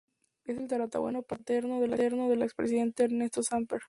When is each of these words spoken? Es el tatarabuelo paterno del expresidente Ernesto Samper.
Es 0.45 0.57
el 0.57 0.67
tatarabuelo 0.67 1.21
paterno 1.21 1.79
del 1.79 2.41
expresidente 2.41 3.03
Ernesto 3.03 3.43
Samper. 3.43 3.79